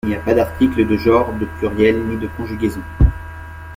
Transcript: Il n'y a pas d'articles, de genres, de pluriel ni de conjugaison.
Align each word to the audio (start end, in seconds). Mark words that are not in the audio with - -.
Il 0.03 0.09
n'y 0.09 0.15
a 0.15 0.19
pas 0.19 0.33
d'articles, 0.33 0.87
de 0.87 0.97
genres, 0.97 1.31
de 1.37 1.45
pluriel 1.59 2.01
ni 2.07 2.17
de 2.17 2.27
conjugaison. 2.35 2.81